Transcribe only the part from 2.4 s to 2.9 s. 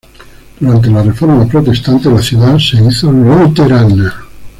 se